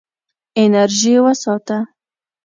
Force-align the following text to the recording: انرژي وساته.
انرژي 0.61 1.13
وساته. 1.23 1.77